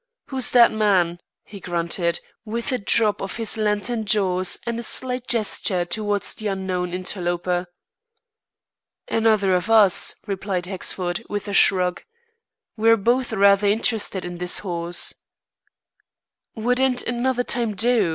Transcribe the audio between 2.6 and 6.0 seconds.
a drop of his lantern jaws, and a slight gesture